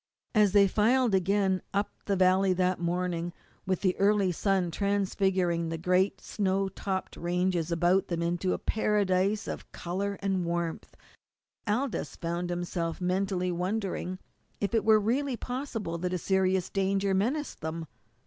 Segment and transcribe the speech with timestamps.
[0.33, 3.33] As they filed again up the valley that morning,
[3.67, 9.47] with the early sun transfiguring the great snow topped ranges about them into a paradise
[9.47, 10.97] of colour and warmth,
[11.67, 14.17] Aldous found himself mentally wondering
[14.59, 17.85] if it were really possible that a serious danger menaced them.